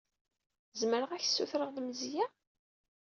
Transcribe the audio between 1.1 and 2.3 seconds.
ad ak-ssutreɣ lemzeyya?